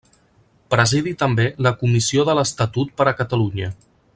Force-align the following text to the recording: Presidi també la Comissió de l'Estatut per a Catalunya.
Presidi 0.73 1.13
també 1.23 1.45
la 1.67 1.73
Comissió 1.83 2.25
de 2.31 2.35
l'Estatut 2.39 2.97
per 3.03 3.07
a 3.13 3.17
Catalunya. 3.21 3.71